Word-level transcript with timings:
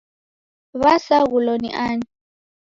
W'asaghulo 0.81 1.53
ni 1.61 1.69
ani? 1.85 2.05